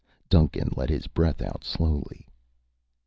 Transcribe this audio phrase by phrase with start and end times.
[0.31, 2.27] Duncan let his breath out slowly.